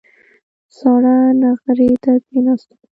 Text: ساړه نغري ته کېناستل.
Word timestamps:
ساړه 0.75 1.15
نغري 1.41 1.89
ته 2.03 2.11
کېناستل. 2.27 2.79